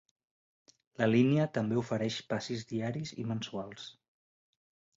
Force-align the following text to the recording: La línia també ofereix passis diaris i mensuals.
La 1.01 1.07
línia 1.11 1.45
també 1.59 1.77
ofereix 1.83 2.17
passis 2.33 2.65
diaris 2.73 3.15
i 3.25 3.29
mensuals. 3.35 3.89